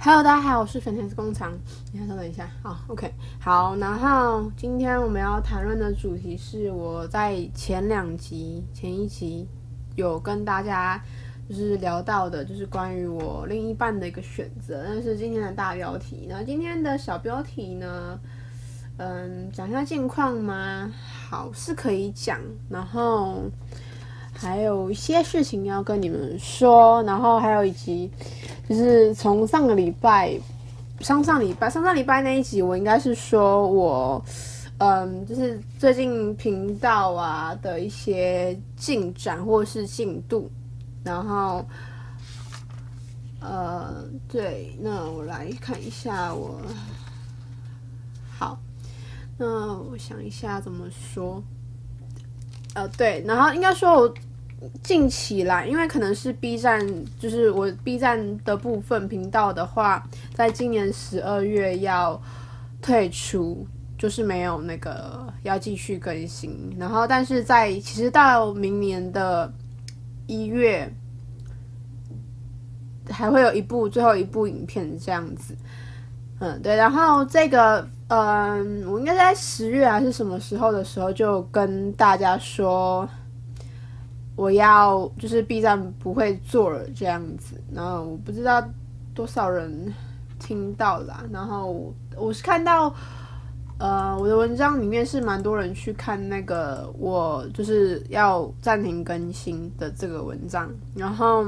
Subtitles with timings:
[0.00, 1.52] Hello，大家好，我是粉丝工厂。
[1.92, 3.74] 你先稍等一下，好，OK，好。
[3.78, 9.44] 然后今天我们要谈论的主题是我在前两集、前一集
[9.96, 11.02] 有跟大家
[11.48, 14.84] 就是聊到的，就是关于我另一半的一个选择。
[14.86, 16.28] 那是今天的大标题。
[16.30, 18.20] 那今天的小标题呢？
[18.98, 20.92] 嗯，讲一下近况吗？
[21.28, 22.38] 好，是可以讲。
[22.70, 23.50] 然后
[24.40, 27.02] 还有一些事情要跟你们说。
[27.02, 28.08] 然后还有一集，
[28.68, 30.38] 就是从上个礼拜、
[31.00, 34.24] 上上礼拜、上上礼拜那一集，我应该是说我，
[34.78, 40.48] 嗯，就是最近频道啊的一些进展或是进度。
[41.02, 41.64] 然后，
[43.40, 46.60] 呃，对，那我来看一下我，
[48.38, 48.56] 好。
[49.40, 51.40] 那我想一下怎么说，
[52.74, 54.14] 呃，对，然后应该说，我
[54.82, 56.84] 近期来，因为可能是 B 站，
[57.18, 62.20] 就是我 B 站的部分频道的话，在今年十二月要
[62.82, 69.52] 退出，就是没有那个要继续更新，然后但是在其实到明年的
[70.26, 70.92] 一月，
[73.08, 75.56] 还会有一部最后一部影片这样子，
[76.40, 77.88] 嗯，对，然后这个。
[78.10, 83.06] 嗯，我应该在十月还是什么时候的时候就跟大家说，
[84.38, 87.60] 我要就是 B 站不会做了这样子。
[87.74, 88.64] 然后我不知道
[89.12, 89.92] 多少人
[90.38, 91.24] 听到啦。
[91.32, 92.94] 然后我是看到，
[93.78, 100.70] 呃，我的文章里面是蛮多人去看那个我就是要暂停更新的这个文章。
[100.94, 101.44] 然后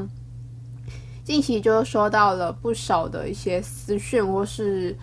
[1.23, 4.97] 近期就收到了不少的一些私讯或是。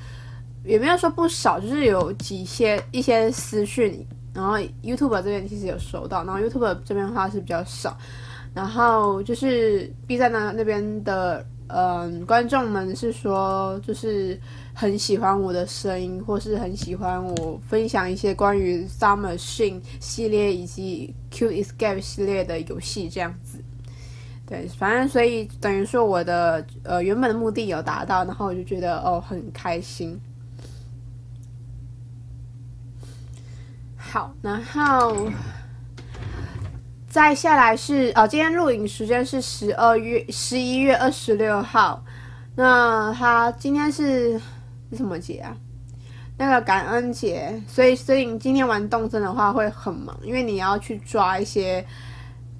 [0.65, 4.05] 也没有说不少，就是有几些一些私讯，
[4.37, 7.97] 然后 YouTube 这边其实有收到，然后 YouTube 这边的话是比较少，
[8.53, 14.39] 然后就是 B 站呢那边的嗯观众们是说，就是
[14.75, 23.57] 很喜欢我的声音，或是很喜欢我分享一些关于 Submachine 系列以及 Cube Escape 系列的游戏这样子。
[24.45, 30.15] 对，反正所以等于说我的呃原本的目的有达到，然后我就觉得哦很开心。
[34.09, 35.27] 好，然后
[37.09, 42.01] 再下来是哦，今天录影时间是十二月十一月二十六号。
[42.55, 44.39] 那他今天是
[44.89, 45.55] 是什么节啊？
[46.37, 51.85] 那个感恩节，所以所以你今天玩动森的话会很忙，因为你要去抓一些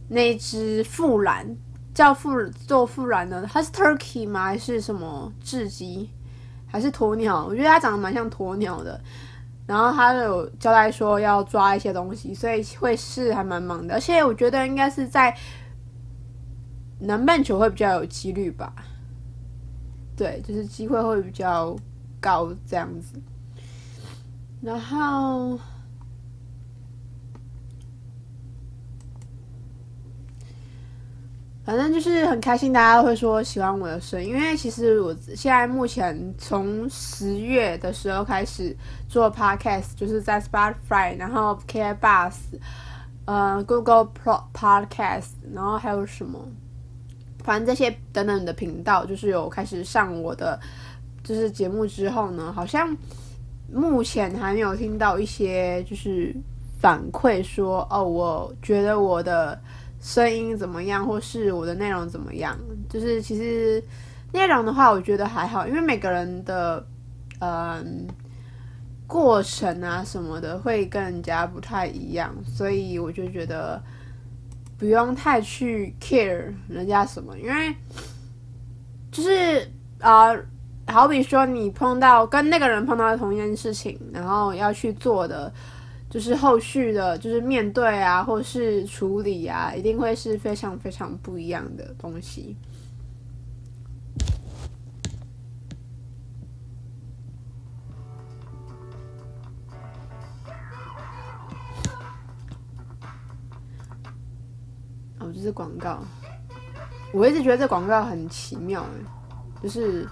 [0.10, 1.48] 那只复燃
[1.94, 4.44] 叫复做复燃的，它是 turkey 吗？
[4.44, 6.10] 还是什么雉鸡？
[6.68, 7.46] 还是鸵鸟？
[7.46, 9.00] 我觉得它长得蛮像鸵鸟的。
[9.68, 15.38] 然后他有交代说要抓一些东西，所以会是还蛮忙的，而且我觉得应该是在
[17.00, 18.74] 南半球会比较有几率吧。
[20.16, 21.76] 对，就是机会会比较
[22.20, 23.22] 高这样子。
[24.62, 25.60] 然后。
[31.68, 38.74] 反正就是很开心，大家会说喜欢我的声音，因为其实我现在目前从十月的时候开始
[39.10, 42.36] 做 podcast，就是在 Spotify，然后 Kabus，
[43.26, 44.10] 呃，Google
[44.54, 46.40] Podcast，然后还有什么，
[47.44, 50.58] 反正这些等等的频道，就是有开始上我的
[51.22, 52.96] 就是节目之后呢，好像
[53.70, 56.34] 目前还没有听到一些就是
[56.80, 59.60] 反馈说，哦，我觉得我的。
[60.00, 62.58] 声音怎么样，或是我的内容怎么样？
[62.88, 63.84] 就是其实
[64.32, 66.86] 内容的话，我觉得还好，因为每个人的
[67.40, 68.08] 嗯
[69.06, 73.82] 过程啊什么的会跟人家不太一样，所以我就觉得
[74.78, 77.76] 不用太去 care 人家什么，因为
[79.12, 79.70] 就是
[80.00, 80.34] 啊、
[80.88, 85.52] 好比说你碰到跟那个人碰到同一件事情，然后要去做的。
[86.18, 92.58] 就是后续的，就是面对啊，或是处理啊，一定会是非常非常不一样的东西。
[105.20, 106.00] 哦，这是广告。
[107.14, 108.84] 我一直觉得这广告很奇妙，
[109.62, 110.10] 就是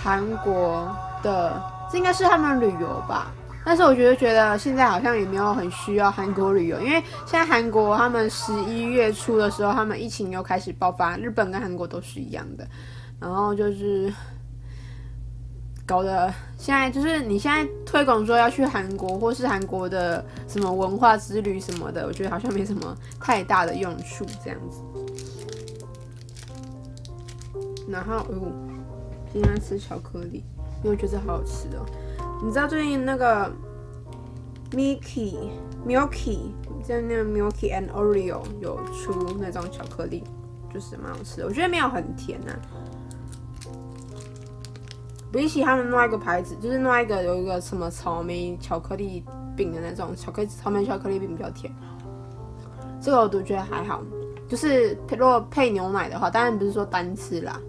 [0.00, 1.60] 韩国的，
[1.90, 3.32] 这应该是他们旅游吧。
[3.64, 12.66] 但是我觉得，觉得现在好像也没有很需要韩国旅游，因为现在韩国他们十一月初的时候，他们疫情又开始爆发，日本跟韩国都是一样的，
[13.20, 14.12] 然后就是
[15.86, 24.82] 搞得现在就是你现在推广说要去韩国或是韩国的什么文化之旅什么的，我觉得好像没什么太大的用处这样子。
[27.88, 28.52] 然后，哦，
[29.32, 30.44] 今天吃巧克力，
[30.82, 31.84] 因为我觉得好好吃哦。
[32.42, 33.52] 你知道最近那个
[34.72, 35.36] Milky
[35.86, 36.38] Milky
[36.82, 40.24] 在那个 Milky and Oreo 有出那种巧克力，
[40.72, 41.46] 就是蛮好吃的。
[41.46, 42.56] 我觉得没有很甜啊，
[45.30, 49.22] 比起他们另外一个牌子，就是另外一个有一个什么草莓巧克力
[49.54, 51.70] 饼的那种巧克力草莓巧克力饼比较甜。
[53.02, 54.02] 这个我都觉得还好，
[54.48, 57.60] 就是如果配牛奶的话，当然不是说单吃啦。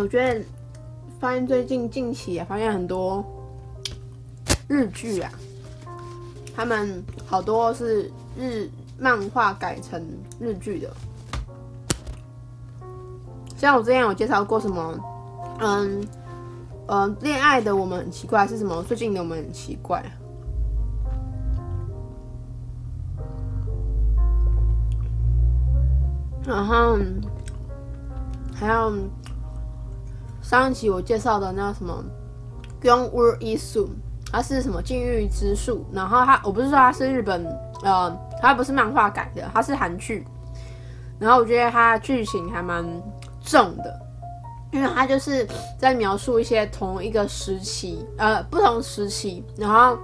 [0.00, 0.42] 我觉得
[1.20, 3.22] 发现最近近期也发现很多
[4.66, 5.30] 日剧啊，
[6.56, 10.02] 他们好多是日漫画改成
[10.40, 10.90] 日剧的。
[13.58, 14.98] 像我之前有介绍过什么，
[15.58, 16.02] 嗯，
[16.86, 18.82] 呃，恋爱的我们很奇怪是什么？
[18.84, 20.02] 最近的我们很奇怪。
[26.46, 26.96] 然后
[28.54, 28.92] 还有
[30.50, 32.04] 上一期我介绍的那什么
[32.84, 33.86] 《永无一数》，
[34.32, 35.86] 它是什么禁欲之术？
[35.92, 37.46] 然后它我不是说它是日本，
[37.84, 38.12] 呃，
[38.42, 40.26] 它不是漫画改的，它是韩剧。
[41.20, 42.84] 然后我觉得它剧情还蛮。
[43.42, 43.98] 重的，
[44.70, 45.48] 因为它就是
[45.78, 49.98] 在描述一些同一个时期，呃，不同时期，然后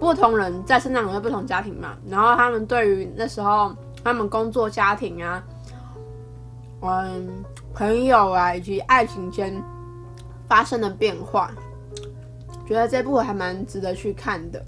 [0.00, 5.44] 不同人在生长在不同家庭嘛，然后他们对于那时候他们工作、家庭啊，
[6.80, 7.28] 嗯，
[7.74, 9.62] 朋友啊，以及爱情间
[10.48, 11.50] 发生的变化，
[12.66, 14.62] 觉得这部还蛮值得去看的。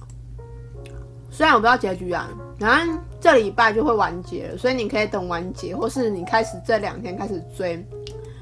[1.30, 2.28] 虽然我不知道结局啊，
[2.58, 7.84] 然后这礼拜就会完结了，所以你可以等完结，或是你开始这两天开始追，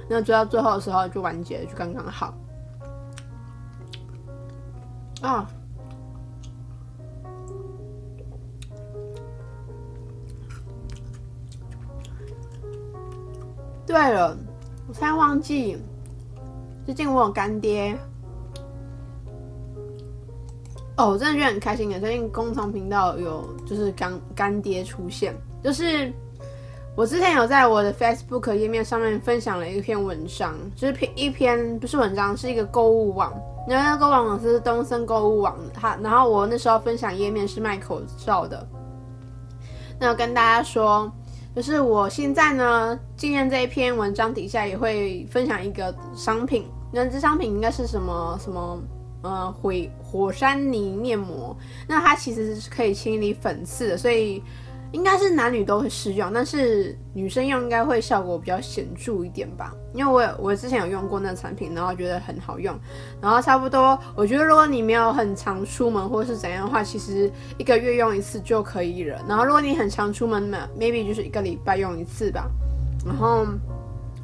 [0.09, 2.35] 那追到最后的时候就完结了，就刚刚好。
[5.23, 5.49] 啊，
[13.87, 14.37] 对了，
[14.93, 15.79] 我差点忘记，
[16.85, 17.97] 最近我有干爹。
[20.99, 21.99] 哦，我真的觉得很开心的。
[21.99, 25.35] 最近工厂频道有就是干干爹出现，
[25.65, 26.13] 就是
[26.95, 33.33] 我之前有在我的 Facebook 页面上面分享了一篇文章，就是一篇不是文章，是一个购物网。
[33.67, 38.69] 那个购物网是东森购物网，它然后我那时候分享页面是卖口罩的。
[39.99, 41.11] 那我跟大家说，
[41.55, 48.83] 就是我现在呢，今天这一篇文章底下也会分享一个商品，那这商品应该是什么什么？
[49.25, 49.73] 呃，火
[50.03, 51.57] 火山泥面膜，
[51.87, 54.43] 那它其实是可以清理粉刺的，所以
[54.93, 59.75] 应该是男女都会适用，但是女生用应该会效果比较显著一点吧。
[59.95, 62.79] 因为我我之前有用过那个产品，然后觉得很好用，
[63.21, 69.21] 然后差不多，我觉得如果你没有很常出门或是怎样的话，其实一个月用一次就可以了。
[69.29, 72.51] 然后如果你很常出门呢，maybe 就是一个礼拜用一次吧，
[73.05, 73.47] 然后。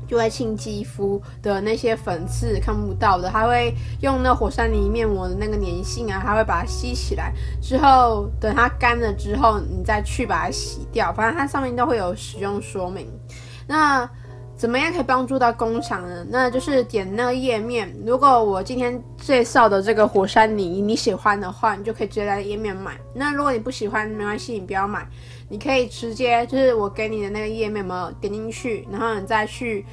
[0.09, 11.13] 就会清肌肤的那些粉刺看不到的，它会用那火山泥面膜的那个粘性啊，它会把它吸起来，之后等它干了之后，你再去把它洗掉。
[11.13, 13.07] 反正它上面都会有使用说明。
[13.67, 14.09] 那
[14.59, 16.27] 怎么样可以帮助到工厂呢？
[16.29, 17.95] 那就是点那个页面。
[18.05, 22.99] 如果我今天介绍的这个火山泥你喜欢的话，你就可以直接在页面买。
[23.15, 25.07] 那如果你不喜欢，没关系，你不要买。
[25.49, 29.87] 你可以直接就是我给你的那个页面嘛，点进去，然后你再去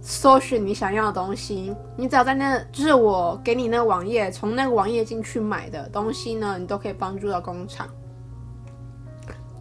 [0.00, 1.72] 搜寻你想要的东西。
[1.96, 7.88] 你只要在那，就是我给你那个网页，从那个网页进去买的东西呢，你都可以帮助到工厂。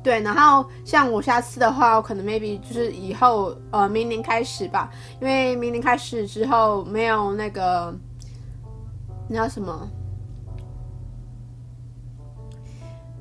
[0.04, 4.90] 对，然后像我下次的话，我可能 maybe 就是以后呃明年开始吧，
[5.22, 7.94] 因为明年开始之后没有那个
[9.28, 9.90] 那叫什么？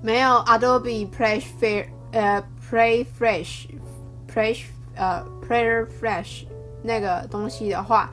[0.01, 1.87] 没有 Adobe Play Fair。
[2.11, 4.57] 呃、uh，Play Fresh，Play
[4.95, 6.47] 呃，Player Fresh
[6.83, 8.11] 那个东西的话，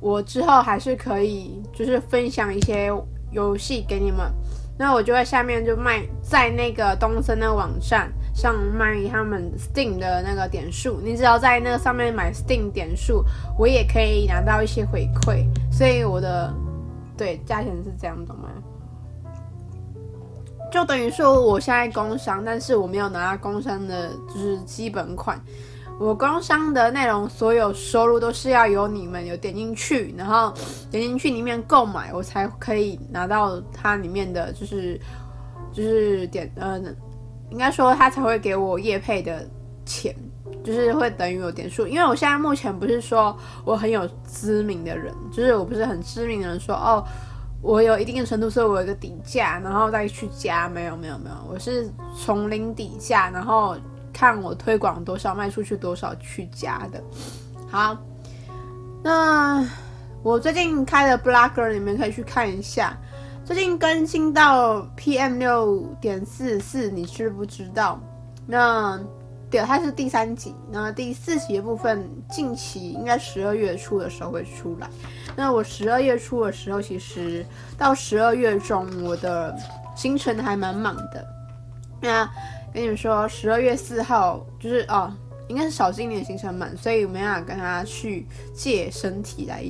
[0.00, 2.92] 我之后还是可以，就是分享一些
[3.30, 4.34] 游戏给你们。
[4.80, 10.98] 那我就在下面就卖，在那个东森的网站上卖他们 Steam 的那个点数。
[11.02, 13.22] 你只要在那个上面买 Steam 点数，
[13.58, 15.44] 我也可以拿到一些回馈。
[15.70, 16.50] 所以我的
[17.14, 18.48] 对价钱是这样，懂吗？
[20.72, 25.38] 就等于说，我现在工商，但是我没有拿到工商的，就是基本款。
[26.00, 30.50] 我工商的内容，所有收入都是要由你们有点进去，然后
[30.90, 34.98] 点进去里面购买，我才可以拿到它里面的就是
[35.70, 36.80] 就是点，呃，
[37.50, 39.46] 应该说他才会给我业配的
[39.84, 40.16] 钱，
[40.64, 41.86] 就是会等于有点数。
[41.86, 47.04] 因为我现在目前不是说我很有知名的人，就是我不是很知名的人说哦。
[47.62, 50.66] 我有一定的程度，所以我有个底价，然后再去加。
[50.66, 53.76] 没有没有没有，我是从零底价，然后
[54.12, 57.02] 看我推广多少，卖出去多少去加的。
[57.70, 57.96] 好，
[59.02, 59.66] 那
[60.22, 62.96] 我最近开的 Blogger 里面可以去看一下，
[63.44, 68.00] 最近更新到 PM 六点四四，你知不知道？
[68.46, 69.00] 那
[69.50, 74.88] 对，它是第三集，那第四集的部分近期应该十二月初的时候会出来。
[75.34, 77.44] 那我十二月初的时候，其实
[77.76, 79.56] 到十二月中，我的
[79.96, 81.26] 行程还蛮忙的。
[82.00, 82.30] 那
[82.72, 85.12] 跟你们说，十二月四号就是哦，
[85.48, 89.64] 应该是小精灵行程满，所以没办法跟他去借身体来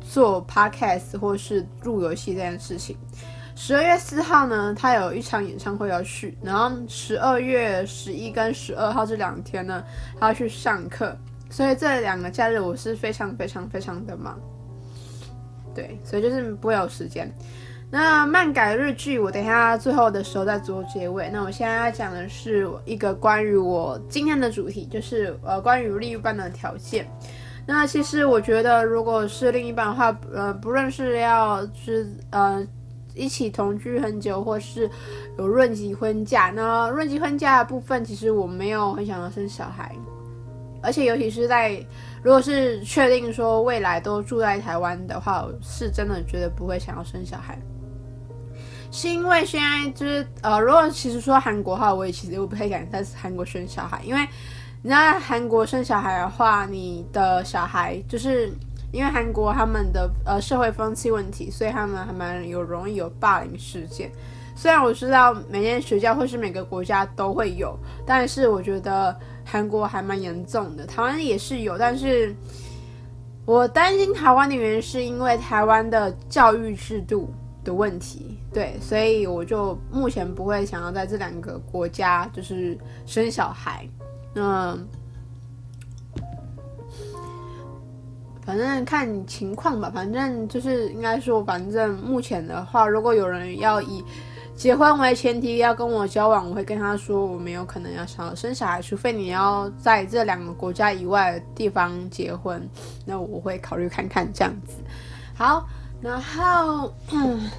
[0.00, 2.96] 做 podcast 或是录游戏这件事情。
[3.56, 9.82] 十二月四号呢，他有一场演唱会要去，然后十二月十一跟十二号这两天呢，
[10.18, 11.16] 他要去上课，
[11.48, 14.38] 所以这两个假日我是非常非常非常的忙。
[15.74, 17.32] 对，所以就是不会有时间。
[17.90, 21.30] 那漫改日剧，我等一下最后的时候再做结尾。
[21.32, 27.08] 那我现在要讲的是一个关于我今天的主题，就是呃关于另一半的条件。
[27.66, 32.66] 那其实我觉得，如果是另一半的话，呃，不论是要是呃
[33.14, 34.90] 一起同居很久，或是
[35.38, 39.94] 有论及婚嫁，那论及婚嫁的部分，其实我没有很想要生小孩，
[40.82, 41.80] 而且尤其是在。
[42.22, 47.58] 如果是确定说未来都住在台湾的话，是真的觉得不会想要生小孩，
[48.94, 54.20] 是因为现在就是呃，如果其实说韩国话，我也其实我不太敢在韩国生小孩，因为
[54.82, 58.52] 你知道韩国生小孩的话，你的小孩就是
[58.92, 64.08] 因为韩国他们的呃社会风气问题，所以他们还蛮有容易有霸凌事件。
[64.54, 69.14] 虽然我知道每间学校或是每个国家都会有，但是我觉得。
[69.46, 72.34] 韩国还蛮严重的，台湾也是有，但是
[73.44, 77.30] 我担心台湾的原因是因为台湾的教育制度
[77.64, 83.88] 的问题，对，所以我就目前不会想要在这两个国家就是生小孩，
[84.34, 84.86] 嗯，
[88.42, 94.04] 反正看情况吧，反正就是应该说，反正目前的话，如果有人要以。
[94.56, 102.62] 结婚为前提要跟我交往，我会跟他说我没有可能要想要生小孩，除非你要在这两个国家以外的地方结婚，
[103.04, 104.76] 那我会考虑看看这样子。
[105.34, 105.66] 好，
[106.04, 107.50] 然后嗯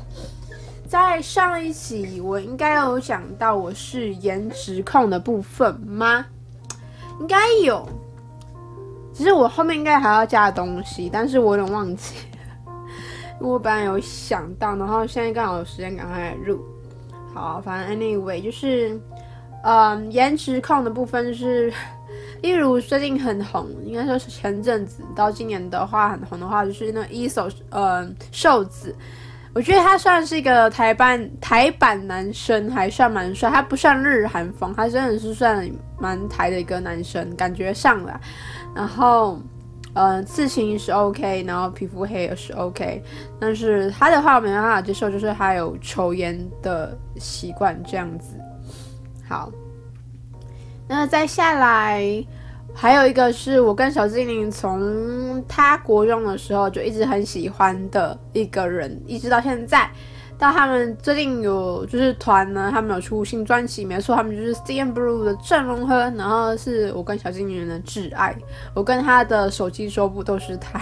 [0.88, 6.24] 在上一集我应该有讲到我是颜值控的部分吗？
[7.20, 7.90] 应该有，
[9.12, 12.14] 其实我后面应该还要加东西，但是我有点忘记，
[13.42, 16.64] 因为我本来有想到，然后现在刚好有时间，赶快来录。
[17.34, 19.00] 好，反正 anyway 就是，
[19.64, 21.74] 嗯，颜值控的部分是，
[22.42, 28.96] 例如最近很红，应该说是前阵子到今年的话很红的话，就是那 ESO，嗯，瘦子，
[29.54, 38.20] 我觉得他算是一个台版台版男生，还算蛮帅，他不算日韩风，他真的是算蛮台的一个男生，感觉上了，
[38.76, 39.40] 然后。
[39.98, 43.02] 嗯，刺青是 OK，然后皮肤黑也是 OK，
[43.40, 48.36] 但是他的话我没办法接受，就是他有抽烟的习惯这样子。
[49.26, 49.50] 好，
[50.88, 52.26] 那再下来
[52.74, 59.90] 还有一个是我跟小精灵从他国中的时候就一直很喜欢的一个人，一直到现在。
[60.38, 68.36] 到他们最近有就是团呢，他们有出新专辑，没错，他们就是 CM Blue 的郑容和，然后是我跟小精灵的挚爱，
[68.74, 70.78] 我跟他的手机桌布都是他，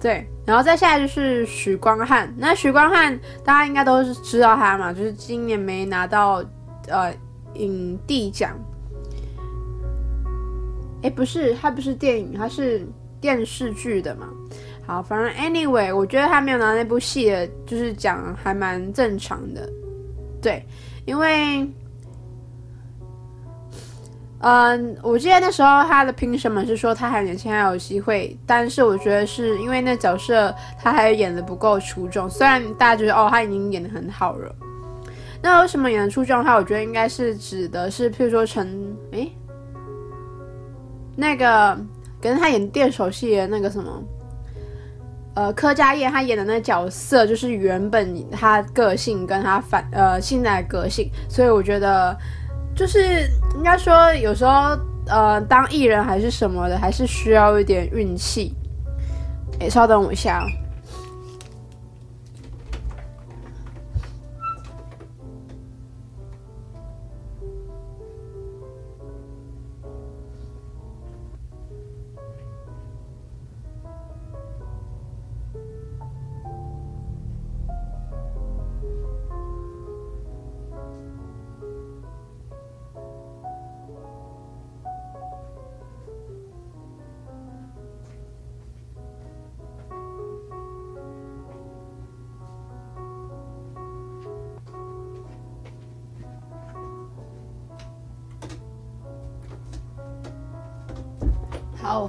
[0.00, 6.42] 对，然后再下来就是许光汉，那许光汉大家应该都是知道他嘛，就是今年没拿到
[6.88, 7.14] 呃
[7.54, 8.58] 影帝奖，
[11.02, 12.86] 诶，不是，他不是电影，他是
[13.20, 14.28] 电视剧的嘛。
[14.84, 19.68] 好，反正 anyway，我觉得他没有拿那部戏的，就是讲还蛮正常的，
[20.40, 20.64] 对，
[21.04, 21.64] 因为，
[24.40, 34.52] 嗯，我记得那时候他的评审们是说他还年轻，还有机会，但是我觉得是因为那角色他还演得不够出众，虽然大家觉得哦他已经演得很好了，
[35.40, 39.30] 那为什么演得出众的话，我觉得应该是指的是，譬如说陈，诶，
[41.16, 41.78] 那个
[42.20, 44.02] 跟他演电手戏的那个什么。
[45.34, 52.14] 呃，柯佳嬿他演的那角色，就是原本他个性跟他反呃现在的个性，所以我觉得
[52.76, 54.76] 就是应该说有时候
[55.06, 58.54] 呃当艺人还是什么的，还是需要一点运气。
[59.58, 60.46] 哎，稍等我一下。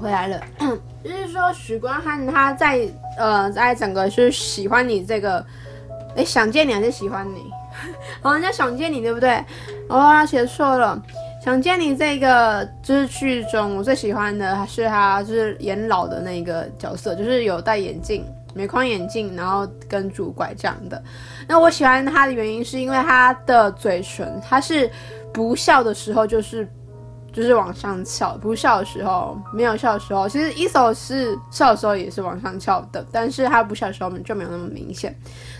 [0.03, 0.39] 回来了。
[1.03, 5.43] 就是说，许光汉他在呃，在整个就是喜欢你这个，
[6.15, 7.49] 哎，想见你还是喜欢你？
[8.21, 9.37] 好，人家想见你，对不对？
[9.87, 11.01] 哦，他写错了。
[11.43, 21.03] 想见你这个就是剧中我最喜欢的，还是他就是演老的那个角色，就是有戴眼镜、美框眼镜，然后跟拄拐杖的。
[21.47, 24.89] 那我喜欢他的原因是因为他的嘴唇，他是
[25.33, 26.65] 不笑的时候就是。
[27.33, 35.13] 就是往上翘，不笑的时候，没有笑的时候，其实一手是笑的时候也是往上翘的，但是他不笑的时候就没有那么明显。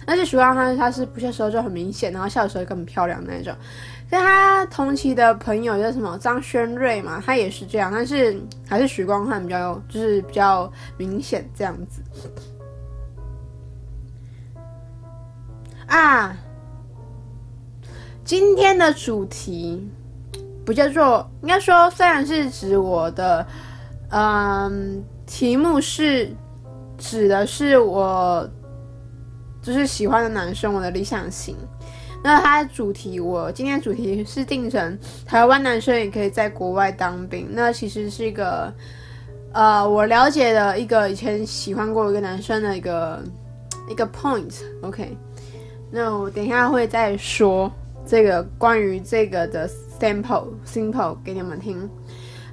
[0.05, 3.51] 但是徐光汉他是不笑的时候就很明显，然后笑的时候更漂亮那种。
[4.09, 8.39] 跟他同期的朋友叫什么张轩睿嘛，他也是这样，但是
[8.69, 12.03] 还是徐光汉比较就是比较明显这样子。
[15.87, 16.37] 啊，
[18.23, 19.89] 今天的主题。
[20.65, 23.45] 不叫做，应该说，虽然是指我的，
[24.11, 26.33] 嗯，题目是
[26.97, 28.49] 指的是我
[29.61, 31.57] 就是喜欢的男生，我的理想型。
[32.23, 37.49] 那他的主题，我今天主题是定成台湾男生也可以在国外当兵。
[37.51, 38.73] 那其实是一个，
[39.51, 43.21] 呃，我了解的一个以前喜欢过一个男生的一个
[43.89, 44.53] 一个 point。
[44.81, 45.17] OK，
[45.91, 47.69] 那我等一下会再说
[48.05, 49.69] 这个关于这个的。
[49.99, 51.89] Sample simple 给你们听。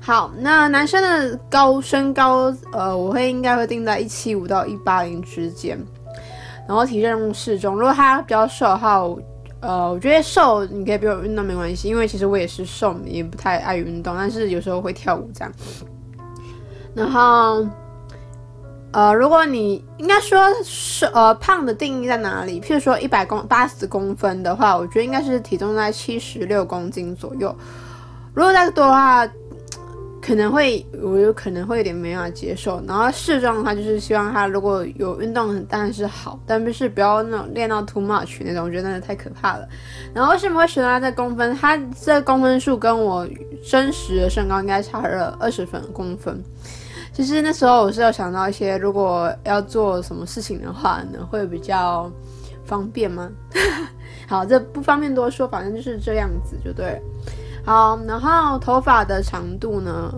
[0.00, 5.78] 好，那男生的高身高，呃，我会应该会定在一七五到一八零之间，
[6.68, 7.74] 然后体重适中。
[7.74, 9.00] 如果他比较瘦的话，
[9.60, 15.52] 呃，我觉得瘦你可以不用运动没关系，因为其实我也是瘦，也不太爱运动，但是有时候会跳舞这样。
[16.94, 17.66] 然后。
[18.92, 22.60] 呃，如果你应该说是呃胖的定义在哪里？
[22.60, 27.54] 譬如说一百公八十公分的话，我觉得应该是体重在七十六公斤左右。
[28.34, 29.24] 如果再多的话，
[30.20, 32.82] 可能会我有可能会有点没法接受。
[32.86, 39.68] 然后适中的话，就是希望他如果有运动，当然是好，但不是不要那种练到 too much 那种，我觉得那太可怕了。
[40.12, 41.56] 然后为什么会选他这公分？
[41.56, 43.24] 他这公分数跟我
[43.64, 46.42] 真实的身高应该差了二十分公分。
[47.12, 52.10] 其实那时候我是有想到一些，如果要做什么事情的话呢，会比较
[52.64, 53.28] 方便吗？
[54.28, 57.02] 好，这不方便多说，反正就是这样子就对。
[57.64, 60.12] 好，然后头发的长度呢，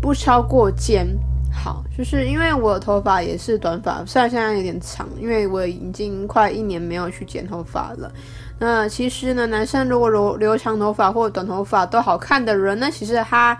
[0.00, 1.06] 不超过肩。
[1.52, 8.10] 好，就是因为我的头发也是短发，虽然现在有点长，因为我已经快一年没有去剪头发了。
[8.58, 13.58] 那其实呢，男生如果留留长头发或短头发都好看的人呢，其实他。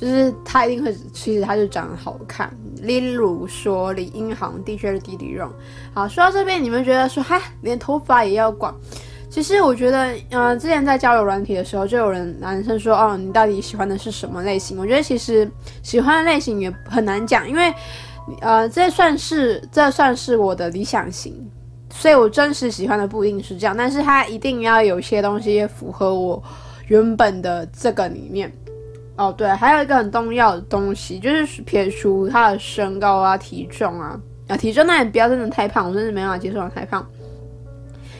[0.00, 2.50] 就是他一定会，其实他就长得好看。
[2.80, 5.46] 例如说李英航的确是弟弟荣。
[5.92, 8.74] 好，说到这边，你们觉得说，哈，连头发也要管？
[9.28, 14.78] 其实我觉得，嗯、之前在交友软体的时候，就有人男生说，哦，你到底喜欢的是什么类型？
[14.78, 15.46] 我觉得其实
[15.82, 17.70] 喜欢的类型也很难讲，因为，
[18.40, 21.32] 呃，这算是这算是我的理想型，
[21.92, 26.42] 所以我真实喜欢的不一定是这样，但是他一定要有些东西符合我
[26.88, 28.50] 原本的这个里面。
[29.20, 37.06] 哦，对，还有一个很重要的东西，就是撇除他的身高啊、体重啊，啊，体重那也不要真的太胖，我真的没办法接受太胖。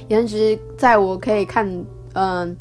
[0.08, 1.66] 颜值在我可以看，
[2.12, 2.54] 嗯、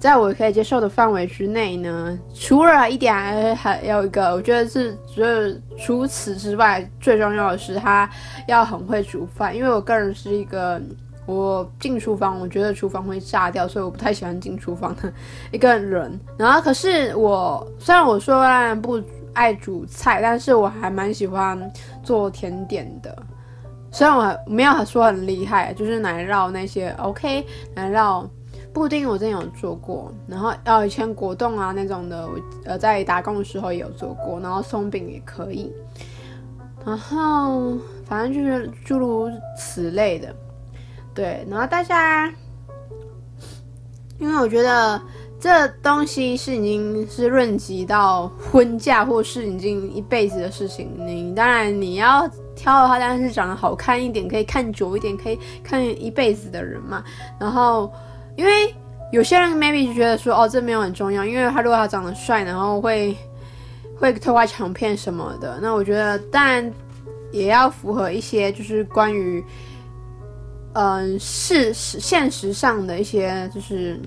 [0.00, 2.18] 在我可以接受的范围之内呢。
[2.34, 8.10] 除了一点还，还有一个，我觉得是，就是除此之外，最重要的是他
[8.48, 10.82] 要很会煮饭，因为我个人是一个。
[11.26, 15.12] 我进厨房，我觉得厨房会炸掉，所以我不太喜欢进厨房的
[15.50, 16.18] 一个人。
[16.38, 18.44] 然后，可是我虽然我说
[18.76, 19.02] 不
[19.34, 21.70] 爱煮菜，但是我还蛮喜欢
[22.02, 23.14] 做甜点的。
[23.90, 28.26] 虽然我没有说很厉害，就是奶酪那些 OK，奶酪
[28.72, 30.12] 布丁我真的有做过。
[30.26, 34.38] 然后，呃，以前果冻啊那种的，我呃在打工的时候也有做过。
[34.40, 35.72] 然后松饼也可以。
[36.84, 37.72] 然后，
[38.04, 40.34] 反正就是诸如此类的。
[41.16, 42.30] 对，然后大家，
[44.18, 45.00] 因为我觉得
[45.40, 50.94] 这东西是已经是论及到婚嫁或是已经一辈子的事情。
[51.06, 57.02] 你当然你要挑的话，当然是长得好看一点，可以看久一点，可以看一辈子的人嘛。
[57.40, 57.90] 然后，
[58.36, 58.74] 因为
[59.10, 63.16] 有些人 maybe 就觉得说，哦，这没有很重要，因为他如果他长得帅，然后会
[63.98, 65.58] 会偷拍抢片什么的。
[65.62, 66.70] 那我觉得，当然
[67.32, 69.42] 也要符合一些，就是关于。
[70.78, 73.98] 嗯，事实现实上的一些就是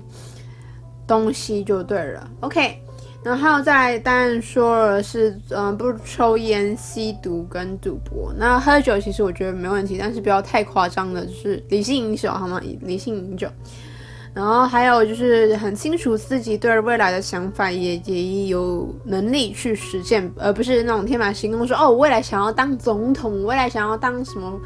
[1.04, 2.30] 东西就对了。
[2.38, 2.80] OK，
[3.24, 8.32] 然后再当然说了是，嗯，不抽烟、吸毒跟赌博。
[8.38, 12.60] 那喝酒其实我觉得没问题，但是不要太夸张的，就是理性饮酒好吗？
[12.82, 13.48] 理性饮酒。
[14.32, 24.56] 然后还有就是很清楚自己对未来的想法，也也有能力去实现，而不是那种天马行空说哦，未来想要当总统，未来想要当什么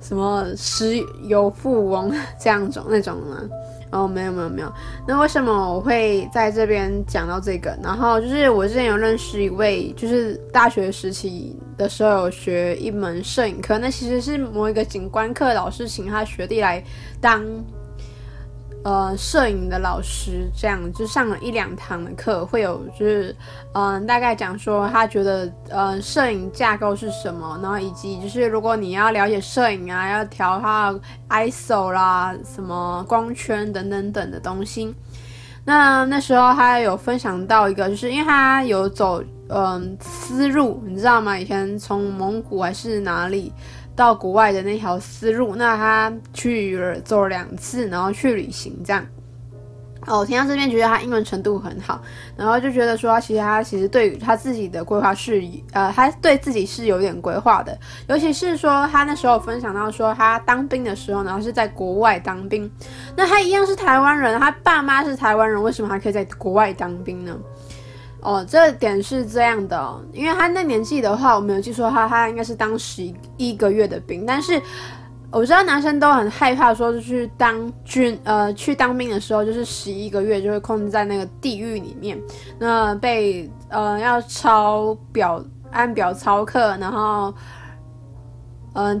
[0.00, 3.42] 什么石油富翁这样种那种吗？
[3.90, 4.70] 哦，没有没有没有。
[5.06, 7.74] 那为什么我会在这边讲到这个？
[7.82, 16.84] 然后就是我之前有认识一位，就是大学时期的时候有学一门摄影课，那其实是某一个景观课老师请他学弟来
[17.20, 17.42] 当。
[18.84, 23.34] 呃，摄影的老师这样就上了一两堂的课，会有就是
[23.72, 30.94] 嗯、大概讲说他觉得呃，摄影架构是什么，然后以及就是如果你要了解摄影啊，要调它
[31.28, 34.94] ISO 啦，什么光圈等等等的东西。
[35.64, 41.38] 那那时候他有分享到一个，就是因为他有走嗯思路，你知道吗？
[41.38, 43.52] 以前从蒙古还是哪里？
[43.98, 49.04] 到国外的那条思路，那他去了走了两次，然后去旅行这样。
[50.06, 52.00] 哦，听到这边觉得他英文程度很好，
[52.36, 57.76] 然后就觉得说，其实他其实对于他自己的规划是，呃，他对自己是有点规划的。
[58.06, 62.70] 尤其是说他那时候分享到说，他当兵的时候，然后是在国外当兵。
[63.16, 67.36] 那他一样是台湾人，他爸妈是台湾人，为什么还可以在国外当兵呢？
[68.20, 74.26] 哦，这点是这样的，因为他那年纪的话，我没有记错的话，他应该是当十一个月的兵。
[74.26, 74.60] 但是
[75.30, 82.20] 我知道男生都很害怕，说是去当军，呃，去当兵的时候就是十一个月就会控制在那个地狱里面，
[82.58, 87.32] 那被呃要抄表，按表操课，然后
[88.72, 89.00] 嗯、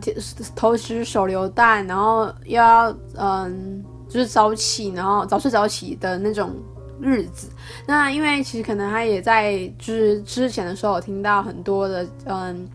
[0.54, 6.54] 投掷手榴弹，然后又要嗯、就是早起，然后早睡早起的那种。
[7.00, 7.48] 日子，
[7.86, 12.68] 那因为其实可能他也在就是之前的时候，我听到很多的嗯，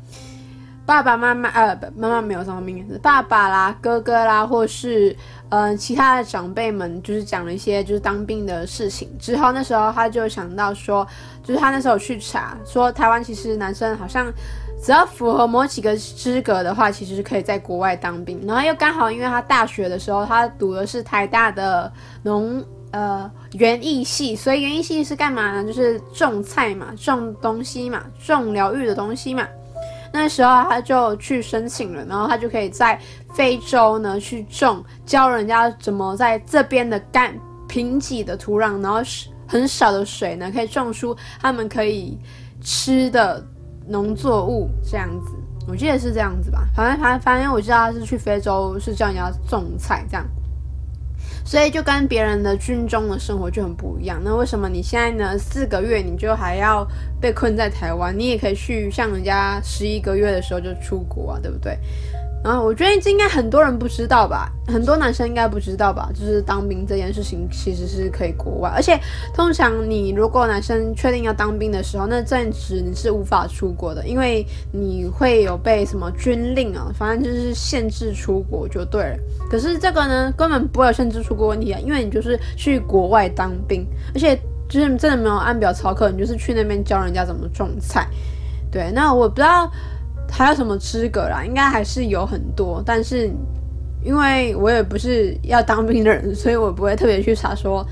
[0.86, 5.16] 爸爸妈妈呃，妈妈没有什么名字，爸爸啦、哥哥啦，或是
[5.50, 11.08] 嗯其他的长辈们，就是讲了一些就是当兵的事情之后，那时候他就想到说，
[11.44, 14.32] 就是他那时候去查说，台湾其实男生好像
[14.82, 21.92] 只要符合某几个资格的话，其实是可以在国外当兵，然后又刚好因为他大学的时候他读的是台大的
[22.24, 22.64] 农。
[22.94, 25.64] 呃，园艺系，所以园艺系是干嘛呢？
[25.66, 29.48] 就是种菜嘛，种东西嘛，种疗愈的东西嘛。
[30.12, 33.00] 那时候他就去申请了，然后他就可以在
[33.34, 37.34] 非洲呢去种，教人家怎么在这边的干
[37.68, 39.00] 贫瘠的土壤，然后
[39.48, 42.16] 很少的水呢，可以种出他们可以
[42.62, 43.44] 吃的
[43.88, 45.34] 农作物，这样子。
[45.68, 50.24] 我记得是这样子吧，反正反正反正我知道他是去非洲，是教人家种菜这样。
[51.46, 54.22] 所以就跟别人的军中的生活就很不一样。
[54.24, 55.38] 那为什么你现在呢？
[55.38, 56.88] 四个月你就还要
[57.20, 58.18] 被困在台湾？
[58.18, 61.78] 你也可以去像人家十一个月的时候就出国啊，对不对？
[62.44, 69.00] 然后我觉得这应该很多人不知道吧，很多男生应该不知道吧，就是当兵这件事情其实是可以国外，而且
[69.34, 79.18] 通常你如果男生确定要当兵的时候，那暂时你是无法出国的，因为你会有被什么军令啊，反正就是限制出国就对了。
[79.50, 84.36] 可是这个呢，根本不会有限制出国问题啊，因为你就是去国外当兵，而且
[84.68, 88.06] 就是真的没有按表操课，你就是去那边教人家怎么种菜。
[88.70, 89.72] 对，那我不知道。
[90.30, 91.44] 还有什么资格啦？
[91.46, 93.32] 应该还是有很多，但是
[94.04, 97.86] 因为我也不是要当兵的人， 所以我不会特别去查说，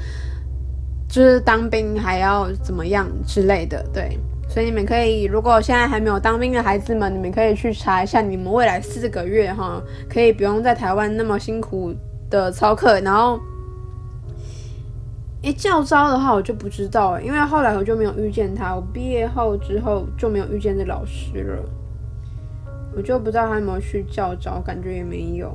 [1.07, 3.85] 就是当兵还要怎么样之类的。
[3.93, 4.17] 对，
[4.49, 11.93] 所以你们可以，如果现在还没有当兵的孩子们，你们可以去查一下，你们未来四个月哈，可以不用在台湾那么辛苦
[12.29, 12.99] 的操课。
[13.01, 13.39] 然后，
[15.43, 21.63] 诶，教招的话我就不知道，因为后来我就没有遇见他，我毕业后之后就没有遇见这老师了。
[22.95, 25.51] 我就不知道他有没有去教招，感觉也没有。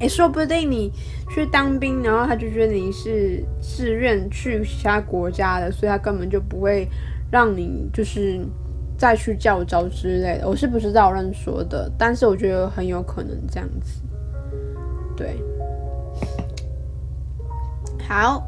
[0.00, 0.90] 诶，说不定你
[1.28, 6.88] 去当兵，然后他就觉得你是自愿去其他国家的，所以他根本就不会
[7.30, 8.40] 让你就是
[8.96, 10.48] 再去教招之类的。
[10.48, 14.00] 我是不知道乱说的，但是我觉得很有可能这样子。
[15.16, 15.36] 对，
[18.08, 18.42] 好。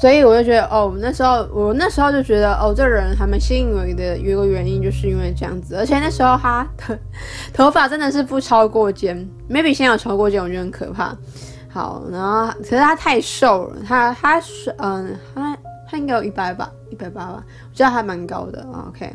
[0.00, 4.16] 所以我就觉得，哦，那时候我那时候就觉得，哦，这人还蛮吸引我的。
[4.16, 6.98] 有一个原因就是因为这样子，而且那时候他的
[7.52, 9.14] 头发真的是不超过肩
[9.50, 11.14] ，maybe 现在有超过肩，我觉得很可怕。
[11.68, 15.54] 好，然后可是他太瘦了，他他是嗯，他
[15.86, 18.66] 他应该有一百吧，一百八吧，我觉得还蛮高的。
[18.88, 19.12] OK，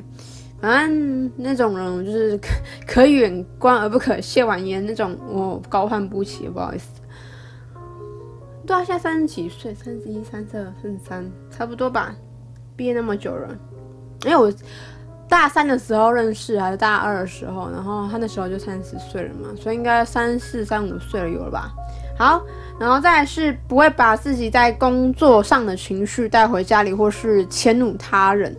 [0.62, 2.50] 反正那种人就是可
[2.86, 6.86] 可远观而不可亵玩焉那种，我高攀不起，不好意思。
[8.65, 12.15] 对啊，现在三十几岁，三十一、三十二、三十三，差不多吧。
[12.75, 13.56] 毕业那么久了，
[14.23, 14.51] 因为我
[15.30, 21.71] 大三的时候认识，还是大二的时候，然后他那时候就三十岁了嘛，所以应该三四、三五岁了有了吧。
[22.17, 22.41] 好，
[22.80, 28.56] 然后再是不会把自己在工作上的情绪带回家里，或是迁怒他人。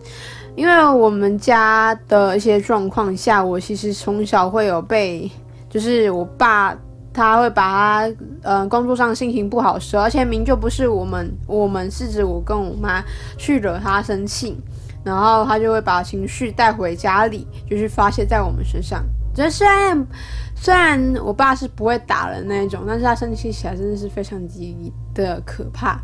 [0.55, 5.29] 因为我们家的一些状况下，我其实从小会有被，
[5.69, 6.75] 就是我爸
[7.17, 13.03] 他会把他呃工作上心情不好时，而且明就不是我们，我们是指我跟我妈
[13.37, 14.55] 去惹他生气，
[15.03, 19.03] 然后他就会把情绪带回家里，就是发泄在我们身上。
[19.33, 20.07] 就是虽然
[20.55, 25.99] 虽然我爸是不会打人那一种，但是他生气起来真的是非常极的可怕。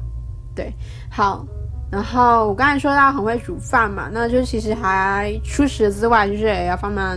[0.56, 0.74] 对，
[1.12, 1.46] 好。
[1.92, 7.16] 然后我刚才说到很会煮饭嘛，那就其实还除此之外，就是也要帮忙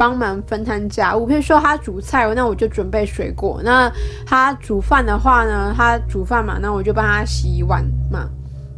[0.00, 1.26] 帮忙分摊家务。
[1.26, 3.92] 比如说他煮菜，那我就准备水果；那
[4.24, 8.26] 他煮饭的话呢，他煮饭嘛，那我就帮他洗碗嘛。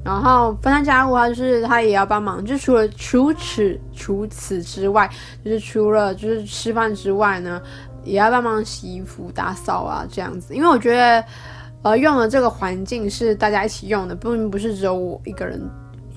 [0.05, 2.45] 然后分摊家务他，就是他也要帮忙。
[2.45, 5.09] 就除了除此除此之外，
[5.45, 7.63] 就是除了就是吃饭之外呢，
[8.03, 10.53] 也要帮忙洗衣服、打扫啊这样子。
[10.53, 11.25] 因为我觉得。
[11.85, 15.61] 呃用的这个环境是大家一起用的，并不是只有我一个人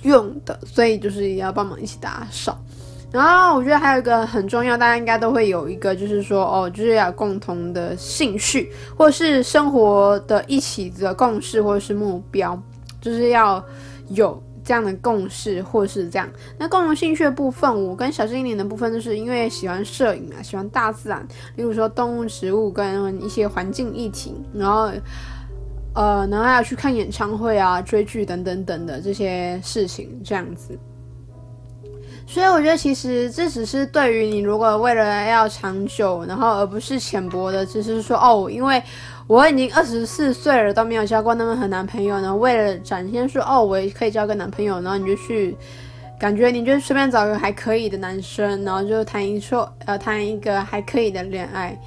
[0.04, 2.56] 用的，所以就是也要帮忙一起打扫。
[3.16, 12.62] 然后我觉得还有一个很重要，大家应该都会有一个，就是说哦，就是要共同的兴趣，或是生活的一起的共识，或是目标，
[13.00, 13.64] 就是要
[14.10, 16.30] 有这样的共识，或是这样。
[16.58, 21.26] 那共同兴趣的部分，我跟小精灵的部分，就是因为喜欢摄影啊，喜欢大自然，
[21.56, 24.92] 例如说动物、植物跟一些环境议题，然后。
[25.98, 30.78] 呃，然后还要去看演唱会啊、追剧等等等的这些事情，这样子。
[32.28, 38.82] 所以我觉得，其实这只是对于你，如果为了要长久，然后而不是浅薄的，只是说哦，因为
[39.28, 42.36] 我已经二十四岁了，都没有交过那么好男朋友然后。
[42.36, 45.56] 为了展现说哦，我也可以交个男朋友，然后你就去，
[46.20, 51.80] 感觉你就随便找个还可以的男生，然后就谈一说呃谈一个还可以的恋爱。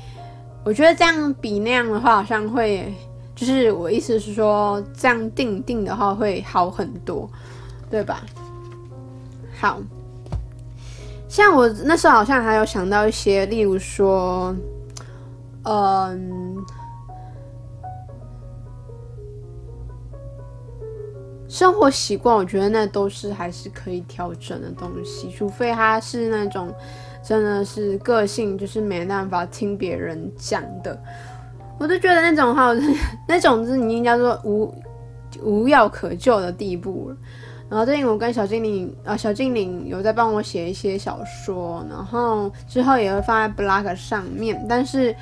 [0.65, 2.95] 我觉得这样比那样的话，好像会。
[3.35, 7.31] 就是我意思是说，这样定定的话会好很多，
[7.89, 8.23] 对吧？
[9.61, 9.81] 好，
[11.29, 14.57] 像我那时候好像还有想到一些，例如说，
[15.65, 16.57] 嗯，
[21.47, 26.75] 生活习惯，我觉得那都是还是可以调整的东西，除非他是那种
[27.23, 30.99] 真的是个性，就是没办法听别人讲的。
[31.79, 32.73] 我就觉得那种话，
[33.29, 34.75] 那种是已经叫做无
[35.43, 37.17] 无药可救的地步了。
[37.71, 44.65] 然后最近我跟小精灵啊，小精灵有在帮我写一些小说，然后之后也会放在 blog 上面。
[44.69, 45.15] 但是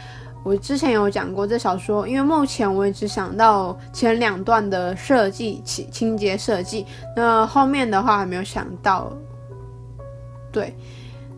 [0.44, 9.12] 我之前有讲过这小说，因为目前我也只想到前两段的设计情情节设计，那后面的话还没有想到。
[10.52, 10.72] 对，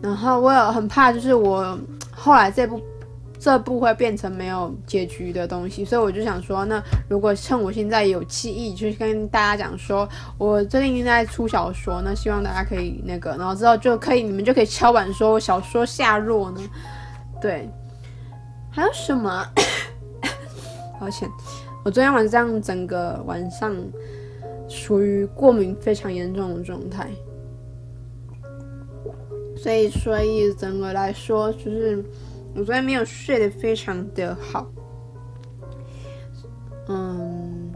[0.01, 1.77] 然后我有很怕，就是我
[2.11, 2.79] 后来这部。
[3.39, 16.59] 这部会变成没有结局的东西，所以我就想说，那如果趁我现在有记忆，就是跟大家讲说，我最近在出小说，那希望大家可以那个，然后之后就可以，你们就可以敲碗说我小说下落呢。
[17.39, 17.69] 对，
[18.69, 19.45] 还有什么？
[20.99, 21.29] 抱歉，
[21.85, 23.73] 我昨天晚上整个晚上
[24.67, 27.09] 属于过敏非常严重的状态，
[29.55, 32.03] 所以所以整个来说就是。
[32.55, 34.67] 我昨天没有睡得非常的好，
[36.87, 37.71] 嗯，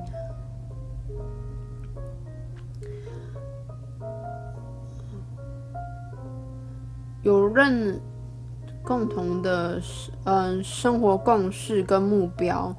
[7.21, 7.99] 有认
[8.83, 9.81] 共同的
[10.25, 12.75] 嗯生活共识跟目标，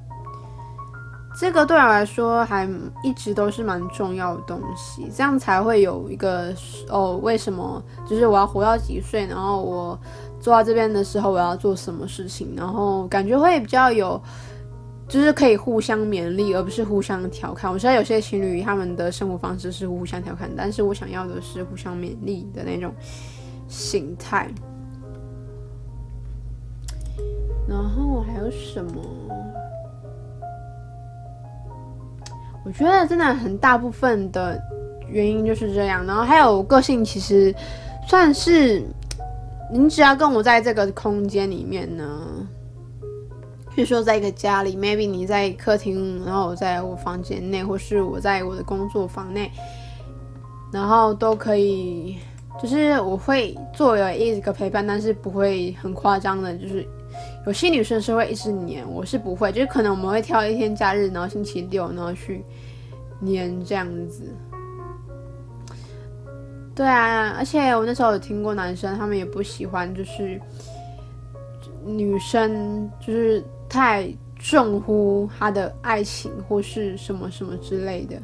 [1.37, 2.69] 这个对我来说还
[3.03, 6.55] 一直都是蛮重要的东西，这样才会有一个
[6.89, 9.99] 哦，为什么就是我要活到几岁，然后我。
[10.41, 14.21] 坐到这边的时候，我要做什么事情，然后感觉会比较有，
[15.09, 17.73] 就是可以互相勉励，而不是互相调侃。
[17.73, 22.93] 我知道有些情侣他们的生活方式是互相调侃，但是我想要的是互相勉励的那种
[23.69, 24.53] 心态。
[27.67, 29.03] 然后还有什么？
[32.65, 34.61] 我觉得真的很大部分的
[35.09, 36.05] 原因就是这样。
[36.07, 37.55] 然后还有个性，其实
[38.09, 38.83] 算是。
[39.73, 42.05] 你只要跟我在这个空间里面呢，
[43.75, 49.51] 比如说在一个家里，maybe 你在客厅，然后我在我房间内，或是我在我的工作房内，
[50.71, 52.19] 然后都可以，
[52.63, 56.87] 就是我会作为一个陪伴，但是不会很夸张的，就是
[57.47, 62.45] 有些女生是会一直黏，我是不会，就是可能我们会挑一天假日，然后星期六，然后去
[63.21, 64.35] 黏这样子。
[66.75, 70.41] 对啊，而且我那时候有听过男生，他们也不喜欢，就是
[71.85, 78.17] 女生就是太重乎他的爱情或是什么什么之类的。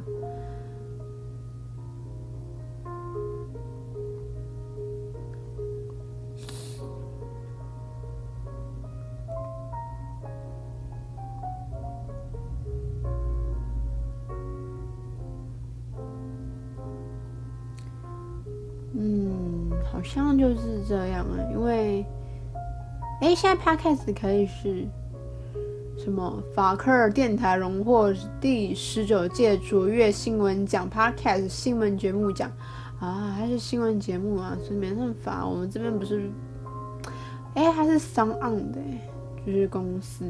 [20.91, 22.05] 这样啊，因为，
[23.21, 24.85] 哎，现在 Podcast 可以是
[25.97, 26.43] 什么？
[26.53, 32.51] 法克尔电台荣获第十九届卓越新闻奖 Podcast 新闻节目奖
[32.99, 36.29] 啊，还是新闻节目啊，所以没办法，我们这边不是，
[37.55, 38.81] 哎，还是 s o n on 的，
[39.47, 40.25] 就是公司，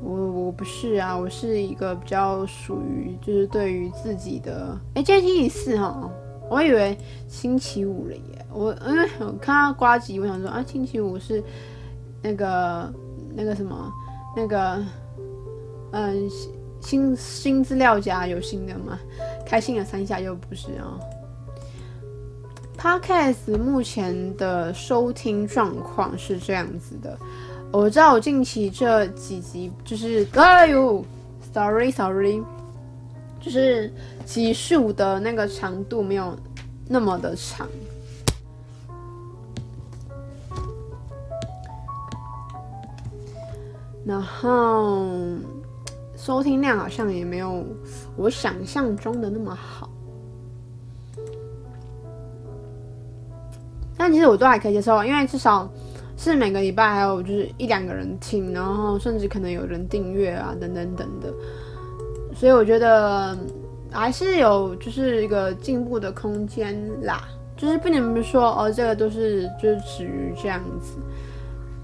[0.00, 6.08] 我我不是啊，我是一个比较属于就是对于自己的，哎，今天星期四哈。
[6.50, 6.96] 我以为
[7.28, 11.42] 星期五了耶，我因为我看到瓜吉，我想说啊，星期五是
[12.22, 12.92] 那个
[13.34, 13.92] 那个什么
[14.34, 14.82] 那个
[15.92, 16.30] 嗯
[16.80, 18.98] 新新资料夹有新的吗？
[19.44, 20.98] 开心了三下又不是啊。
[22.78, 27.18] Podcast 目前的收听状况是这样子的，
[27.72, 31.04] 我知道我近期这几集就是哎呦
[31.52, 32.40] ，sorry sorry。
[33.40, 33.90] 就是
[34.26, 36.36] 集数的那个长度没有
[36.86, 37.66] 那么的长，
[44.04, 45.06] 然后
[46.16, 47.64] 收听量好像也没有
[48.16, 49.88] 我想象中的那么好，
[53.96, 55.70] 但其实我都还可以接受，因为至少
[56.16, 61.32] 是每个礼拜还有就是一两个人听，然后甚至可能有人订阅啊，等等等等的。
[62.38, 63.36] 所以我觉得
[63.90, 70.98] 还是有就是一个进步的空间啦，就是不能说哦，这个都是就是止于这样子，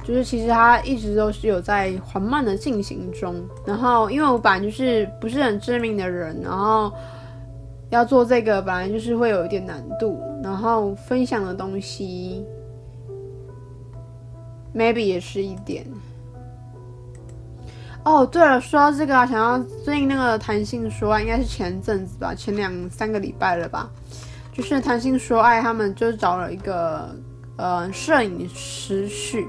[0.04, 3.34] 就是其实它一直都是有在缓慢的进行中。
[3.66, 6.92] 然后因为我本来就是不是很知名的人，然后
[7.90, 12.44] 要做这个本来就是会有一点难度，然后分享的东西
[14.72, 15.84] maybe 也是一点。
[18.04, 23.88] 哦，对了，说到这个啊，想要最近那个谈性说爱，应该是前阵子吧，前两三个礼拜了吧，
[24.52, 27.08] 就是谈性说爱，他们就找了一个
[27.56, 29.48] 呃摄影师去，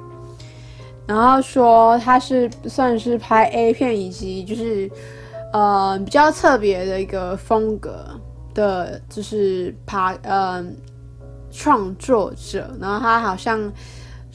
[1.05, 4.89] 然后说他是算是拍 A 片以及就是
[5.51, 8.05] 呃比较特别的一个风格
[8.53, 10.65] 的，就是拍呃
[11.51, 13.69] 创作者，然后他好像。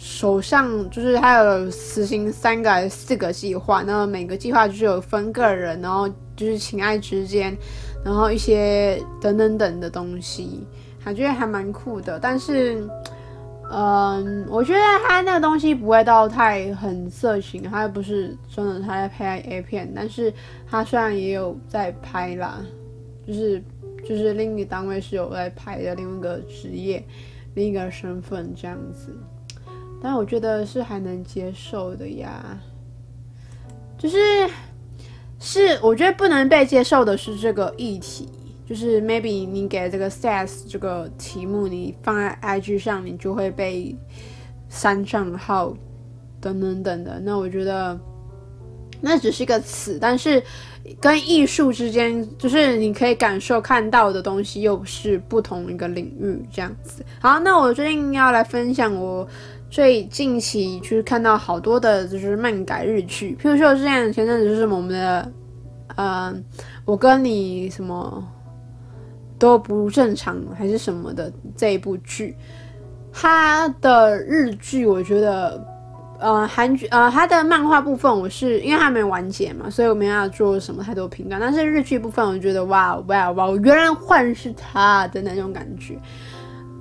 [0.03, 7.55] 手上就是他有实行三个还是四个计划，那每个计划就是有分个人，然后就是情爱之间，
[8.03, 10.67] 然后一些等等等的东西，
[10.99, 12.19] 还觉得还蛮酷的。
[12.19, 12.83] 但是，
[13.71, 20.33] 嗯，我觉得他那个东西不会到太很色情，他又不是真的他在拍 A 片，但是
[20.67, 22.59] 他虽然也有在拍啦，
[23.27, 23.63] 就是
[24.03, 27.05] 就是另一个单位是有在拍的另一个职业，
[27.53, 29.15] 另一个身份这样子。
[30.03, 32.59] 但我觉得是还能接受的呀，
[33.99, 34.17] 就是
[35.39, 38.27] 是我觉得不能被接受的是这个议题，
[38.67, 43.95] 就是 maybe 你给这个 sex 这个题目，你放在 IG 上，你就会被
[44.71, 45.75] 删账号
[46.41, 47.21] 等等等的。
[47.21, 47.99] 那我觉得
[49.03, 50.43] 那只是一个词，但是
[50.99, 57.05] 跟艺术之间，就是你可以感受看到的东西，又是不同一个领域这样子。
[57.21, 59.29] 好，那我最近要来分享我。
[59.71, 65.33] 所以近期就是看到好多的，就是漫改日剧，譬如说之前前阵子就是我们的，
[65.95, 66.35] 呃，
[66.85, 68.23] 我跟你什么
[69.39, 72.37] 都不正常还是什么的这一部剧，
[73.13, 75.65] 它的日剧我觉得，
[76.19, 81.39] 呃，韩剧呃，它的漫画部分我是因为它没完结嘛，所以我没办法做什么太多评价。
[81.39, 85.97] 但是日剧部分我觉得哇哇哇，我原来换是他的那种感觉。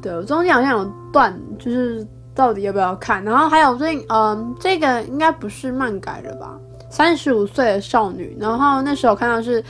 [0.02, 2.04] 对，我中间好像有断，就是。
[2.40, 3.22] 到底要不要看？
[3.26, 6.58] 然后还有最近，嗯，这个应该不是漫改了吧？
[6.90, 8.34] 三十五岁的少女。
[8.40, 9.62] 然后那时候看到是，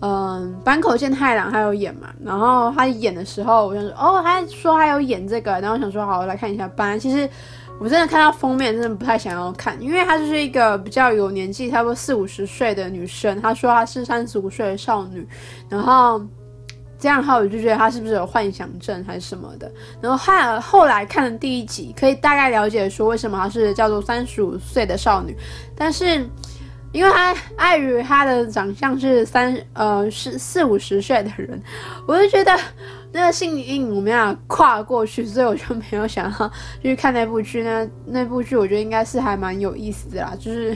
[0.00, 2.08] 嗯，坂口健太郎还有演嘛。
[2.24, 5.60] 然后他演的时候，我就说，哦，他说他有演这个。
[5.60, 6.66] 然后我想说，好，我来看一下。
[6.74, 7.28] 本来其实
[7.78, 13.38] 我真的看到封面，真的不太想要看，因为她就是一个比较有年纪，差不多四五十岁的女生。
[13.42, 15.28] 她说她是三十五岁的少女，
[15.68, 16.18] 然后。
[16.98, 19.70] 这样的话，我就觉得他是不是有幻想症还是什么的。
[20.00, 25.36] 然后后后来看了第一集，可以大概了解说为什么他是叫做三十五岁的少女。
[25.76, 26.26] 但是，
[26.92, 31.62] 因为他碍于她的长相是三呃是四五十岁的人，
[32.06, 32.58] 我就觉得
[33.12, 37.62] 那个性阴影我没办法跨过去，所以我就没有想要去看那部剧。
[37.62, 40.70] 那那部剧我觉得应该是还蛮有意思的啦，就是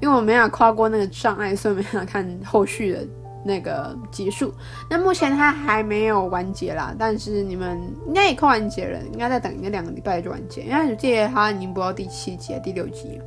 [0.00, 3.04] 因为我没有跨过那个障碍，所以没有看后续的
[3.44, 4.52] 那个结束。
[4.88, 13.20] 那目前它还没有完结啦，但是你们应该也快完结了，应该再等一个两个礼拜就完结，因为我记得它已经播到第七集、第六集。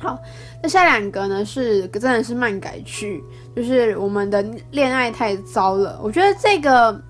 [0.00, 0.16] 好，
[0.62, 3.20] 那下两个呢是真的是漫改剧，
[3.56, 4.40] 就是我们的
[4.70, 5.98] 恋爱太糟了。
[6.00, 7.02] 我觉得这个，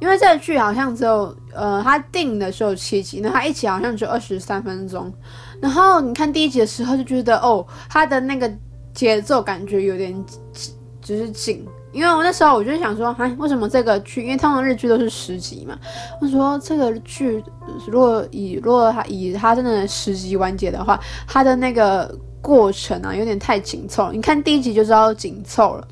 [0.00, 5.10] 因为这个剧好像只有呃，它定的时候七集，那它一集好像只有二十三分钟。
[5.62, 8.52] 然后你看第一集的时候就觉得哦，它的那个
[8.92, 10.14] 节奏感觉有点
[11.06, 14.22] 就是紧，因为我那时候我就想说，哎，为什么这个剧？
[14.22, 15.78] 因为通常日剧都是十集嘛。
[16.20, 17.44] 我说这个剧
[17.86, 22.12] 如果以如果它以它真的十集完结的话，它的那个。
[22.42, 24.12] 过程啊，有点太紧凑。
[24.12, 25.88] 你看第一集就知道紧凑了，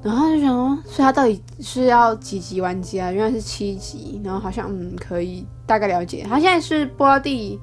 [0.00, 3.10] 然后就想说，所以他到底是要几集完结啊？
[3.10, 6.24] 原来是七集，然后好像嗯可以大概了解。
[6.28, 7.58] 他现在是播到第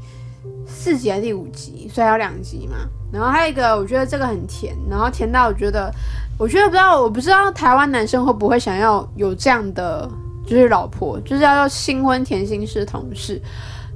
[0.70, 1.90] 四集还是第五集？
[1.94, 2.78] 所以还有两集嘛。
[3.12, 5.92] 然后还有一个，我觉得这个很甜，然后甜到我觉得，
[6.38, 10.08] 我觉得不知道，我不知道台湾男生会不会想要有这样的，
[10.46, 13.42] 就是老婆，就是要做新婚甜心式同事。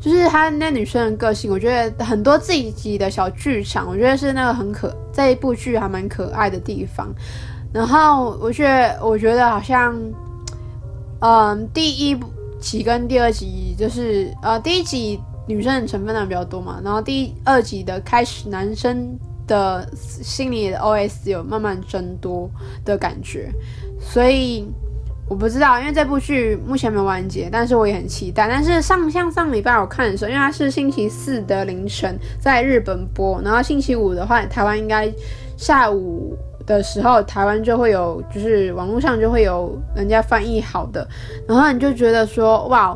[0.02, 7.08] 就是她那女生的个性，我觉得很多自己的小剧场，我觉得是那个很可，这一部剧还蛮可爱的地方。
[7.72, 9.96] 然后我觉得，我觉得好像，
[11.22, 12.20] 嗯，第一
[12.60, 19.18] 集跟第二集就是，呃，第一集女生的成分量比较多嘛，然后第二集的开始，男生
[19.48, 22.50] 的心里的 OS 有慢慢增多
[22.86, 23.52] 的感觉，
[24.00, 24.68] 所以。
[25.30, 28.46] 我不知道，因为这部剧目前没完结，但是我也很期待。
[28.46, 35.12] 但是上像上礼拜我看的时候，因为它是星期四的凌晨在日本播，然后星期五的话，台湾应该
[35.58, 41.08] 下午的时候，台湾就会有，就是网络上就会有人家翻译好的，
[41.48, 42.96] 然后你就觉得说，哇，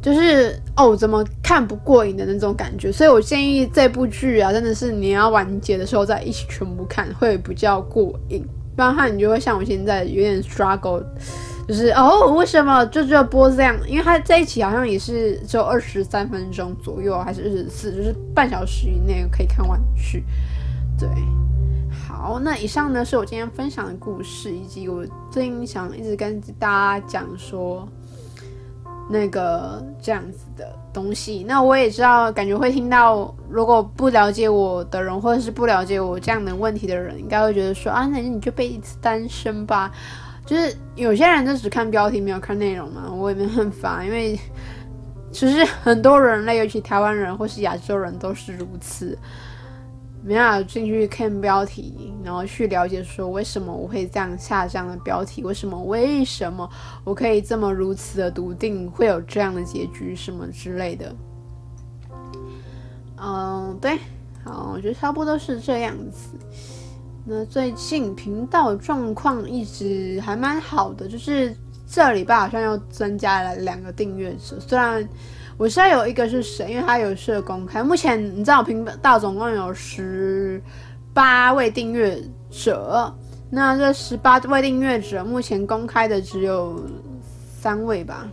[0.00, 2.92] 就是哦，怎么看不过瘾的那种感觉。
[2.92, 8.46] 所以我建议这部剧啊，真的是你要完结的时候再一起全部看，会比较过瘾。
[8.76, 11.02] 不然的话，你就会像我现在有点 struggle，
[11.66, 13.74] 就是哦，为什么就这播这样？
[13.88, 20.24] 因为它这一起好像也是只有二十三分钟左右，还是二十四，就是半小时以内可以看完剧。
[20.98, 21.08] 对，
[22.06, 27.88] 好，那以上呢是我今天分享的故事，以及我最近想一直跟大家讲说。
[29.08, 39.92] 那个这样子的东西，那我也知道，感觉会听到，如果不了解我的人，或者是不了解我这样的问题的人，应该会觉得说啊，那你就被一次单身吧。
[40.44, 44.38] 就是有些人就只看标题，没有看内容嘛，我也没办法，因为
[45.32, 49.18] 其实很多人类，尤其台湾人或是亚洲人都是如此。
[50.28, 56.68] 没办法进去看标题，然后去了解说为什么我会这样下这样的标题，为什么为什么
[57.04, 61.14] 我可以这么如此的笃定会有这样的结局什么之类的。
[63.18, 63.96] 嗯，对，
[64.42, 66.36] 好，我觉得差不多是这样子。
[67.24, 71.54] 那最近频道状况一直还蛮好的，就是
[71.86, 75.08] 这礼拜好像又增加了两个订阅者，虽然。
[75.58, 76.70] 我现在有一个是谁？
[76.72, 77.82] 因为他有设公开。
[77.82, 80.62] 目前你知道我，频道总共有十
[81.14, 82.18] 八位订阅
[82.50, 83.10] 者。
[83.48, 86.84] 那这十八位订阅者，目前公开的只有
[87.58, 88.28] 三位吧？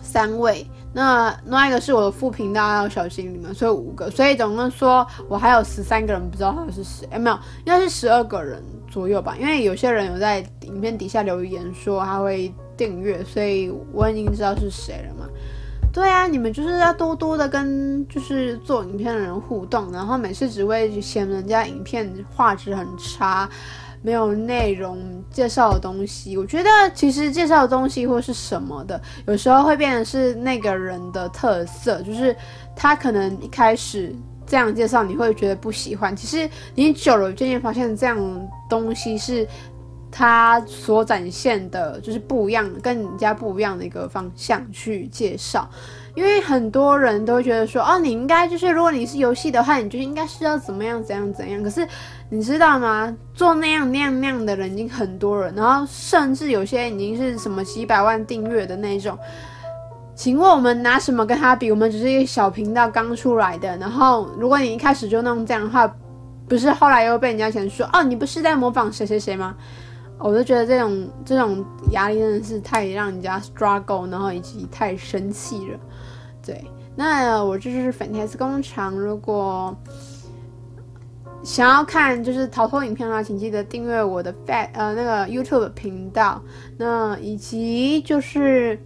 [0.00, 0.64] 三位。
[0.92, 4.08] 那另外一个是我的副频道，要小心你们，所以五个。
[4.08, 7.08] 所以总共说我还有十三个人不知道他是谁。
[7.10, 9.36] 哎，没有，应该是十二个人左右吧？
[9.40, 12.54] 因为有些人有在影片底下留言说他会。
[12.76, 15.28] 订阅，所以我已经知道是谁了嘛。
[15.92, 23.48] 对啊，你们就是要多多的跟就是做影片的人互动，然后每次只会嫌人家影片画质很差，
[24.02, 24.98] 没有内容
[25.30, 26.36] 介绍的东西。
[26.36, 32.36] 我觉得其实介绍的东西或是什么的，有时候会变成是那个人的特色，就是
[32.74, 34.14] 他可能一开始
[34.46, 38.18] 这样介绍你会觉得不喜欢，其实你久了渐渐发现这样
[38.68, 39.48] 东西是。
[40.10, 45.68] 他所展现的就是不一样，跟人家不一样的一个方向去介绍，
[46.14, 51.62] 因为很多人都会觉得说，哦，你应该就是如果你是游戏的话，你就应该是要怎么样怎样怎样。
[51.62, 51.86] 可是
[52.30, 53.14] 你知道吗？
[53.34, 59.18] 做那样那样那样的人已经很多人，然后甚至有些已经是什么几百万订阅的那种。
[60.14, 61.70] 请问我们拿什么跟他比？
[61.70, 63.76] 我们只是一个小频道刚出来的。
[63.76, 65.86] 然后如果你一开始就弄这样的话，
[66.48, 69.54] 不是后来又被人家嫌说，哦，你不是在模仿谁谁谁吗？
[70.18, 75.78] 我就觉得这种这种压力真的是太让人家 struggle，然后以及太生气了。
[76.44, 76.64] 对，
[76.94, 79.76] 那我就是粉丝工厂，如果
[81.42, 86.42] 想要看就是逃脱影片的话，请记得订阅我的 Fat 呃那个 YouTube 频道，
[86.76, 88.78] 那以及就是。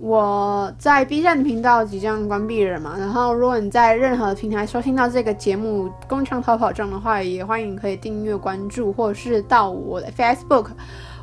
[0.00, 10.66] 我在 B 站频道即将关闭了嘛，然后如果你在任何平台收听到这个节目《工厂逃跑中》的话，也欢迎可以订阅关注，或者是到我的 Facebook，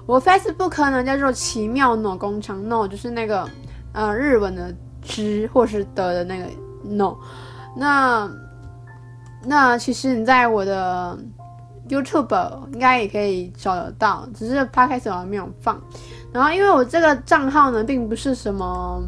[0.06, 3.48] 我 Facebook 呢叫做奇妙 no 弓长 no 就是那个
[3.92, 6.46] 呃日文的之或是的的那个
[6.84, 7.16] no，
[7.76, 8.32] 那
[9.44, 11.18] 那其实你在我的
[11.90, 15.80] YouTube 应该也可以找得到，只是 Podcast 我还没有放。
[16.34, 19.04] 然后，因为我这个账号呢，并不是什么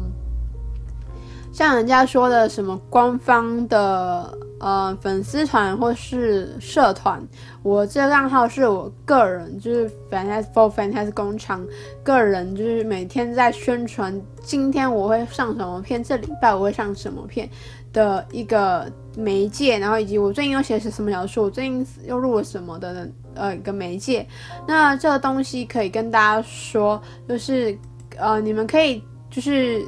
[1.52, 7.22] 像人家说的什么官方的呃粉丝团或是社团，
[7.62, 11.66] 我这个账号是我个人，就是 Fantastic for Fantastic 弓长
[12.02, 17.48] 个人，就是每天在宣传今天我会上什么片，这礼拜我会上什么片
[17.94, 23.08] 的一个媒介，然后以及我最近又写什么小说，我最近又录了什么的。
[23.36, 24.24] 呃，一个媒介，
[24.64, 27.76] 那这个东西可以跟大家说，就是
[28.16, 29.84] 呃，你们可以就是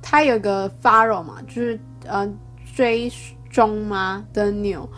[0.00, 2.32] 它有个 follow 嘛，就是呃
[2.76, 3.10] 追
[3.50, 4.88] 踪嘛的钮，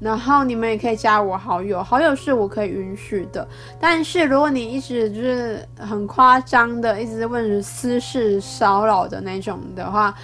[0.00, 3.46] 然后你们也可以加我好友，好友是我可以允许的，
[3.78, 10.14] 但是如果你一直就是很夸张的一直问私事骚扰的那种的话，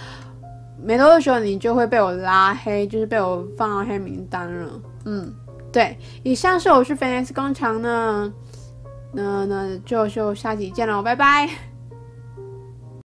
[0.83, 4.71] 没多久你就会被我拉黑，就是被我放到黑名单了，
[5.05, 5.35] 嗯。
[5.71, 8.33] 对，以上是我是 f a n s 工厂呢，
[9.13, 11.68] 那那就就下期见了，拜拜。